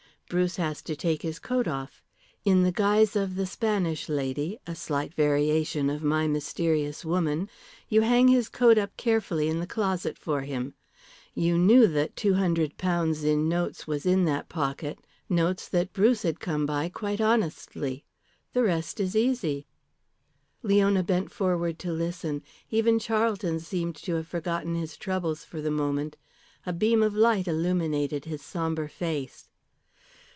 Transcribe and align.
Bruce 0.31 0.55
has 0.55 0.81
to 0.83 0.95
take 0.95 1.23
his 1.23 1.39
coat 1.39 1.67
off. 1.67 2.01
In 2.45 2.63
the 2.63 2.71
guise 2.71 3.17
of 3.17 3.35
the 3.35 3.45
Spanish 3.45 4.07
lady 4.07 4.57
a 4.65 4.73
slight 4.75 5.13
variation 5.13 5.89
of 5.89 6.01
my 6.01 6.25
mysterious 6.25 7.03
woman 7.03 7.49
you 7.89 7.99
hang 7.99 8.29
his 8.29 8.47
coat 8.47 8.77
up 8.77 8.95
carefully 8.95 9.49
in 9.49 9.59
a 9.61 9.67
closet 9.67 10.17
for 10.17 10.43
him. 10.43 10.73
You 11.35 11.57
knew 11.57 11.85
that 11.87 12.15
£200 12.15 13.23
in 13.25 13.49
notes 13.49 13.85
was 13.85 14.05
in 14.05 14.23
that 14.23 14.47
pocket, 14.47 14.99
notes 15.27 15.67
that 15.67 15.91
Bruce 15.91 16.21
had 16.23 16.39
come 16.39 16.65
by 16.65 16.87
quite 16.87 17.19
honestly. 17.19 18.05
The 18.53 18.63
rest 18.63 19.01
is 19.01 19.17
easy." 19.17 19.65
Leona 20.63 21.03
bent 21.03 21.29
forward 21.29 21.77
to 21.79 21.91
listen. 21.91 22.41
Even 22.69 22.99
Charlton 22.99 23.59
seemed 23.59 23.97
to 23.97 24.15
have 24.15 24.29
forgotten 24.29 24.75
his 24.75 24.95
troubles 24.95 25.43
for 25.43 25.59
the 25.61 25.71
moment. 25.71 26.15
A 26.65 26.71
beam 26.71 27.03
of 27.03 27.13
light 27.15 27.49
illuminated 27.49 28.23
his 28.23 28.41
sombre 28.41 28.87
face. 28.87 29.49